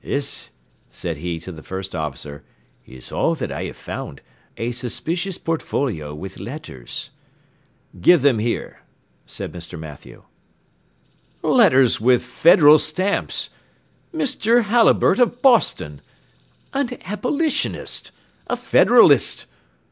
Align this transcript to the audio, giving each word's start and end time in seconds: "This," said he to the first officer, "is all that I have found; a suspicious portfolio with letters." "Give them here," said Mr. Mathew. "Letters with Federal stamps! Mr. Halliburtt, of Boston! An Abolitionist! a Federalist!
"This," 0.03 0.49
said 0.89 1.17
he 1.17 1.37
to 1.41 1.51
the 1.51 1.61
first 1.61 1.93
officer, 1.95 2.43
"is 2.87 3.11
all 3.11 3.35
that 3.35 3.51
I 3.51 3.65
have 3.65 3.77
found; 3.77 4.21
a 4.57 4.71
suspicious 4.71 5.37
portfolio 5.37 6.15
with 6.15 6.39
letters." 6.39 7.11
"Give 8.01 8.23
them 8.23 8.39
here," 8.39 8.81
said 9.27 9.51
Mr. 9.51 9.77
Mathew. 9.77 10.23
"Letters 11.43 12.01
with 12.01 12.23
Federal 12.23 12.79
stamps! 12.79 13.51
Mr. 14.11 14.63
Halliburtt, 14.63 15.19
of 15.19 15.39
Boston! 15.43 16.01
An 16.73 16.89
Abolitionist! 17.05 18.09
a 18.47 18.57
Federalist! 18.57 19.45